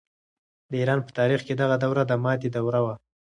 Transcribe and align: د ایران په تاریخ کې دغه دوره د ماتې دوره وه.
د 0.69 0.71
ایران 0.81 0.99
په 1.03 1.11
تاریخ 1.19 1.39
کې 1.47 1.53
دغه 1.61 1.75
دوره 1.83 2.01
د 2.07 2.11
ماتې 2.23 2.49
دوره 2.57 2.79
وه. 2.85 2.93